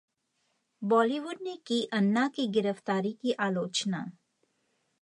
बॉलीवुड 0.81 1.41
ने 1.41 1.55
की 1.67 1.83
अन्ना 1.93 2.27
की 2.27 2.47
गिरफ्तारी 2.47 3.13
की 3.13 3.31
आलोचना 3.41 4.05